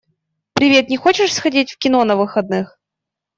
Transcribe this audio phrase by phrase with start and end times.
[0.53, 2.79] Привет, не хочешь сходить в кино на выходных?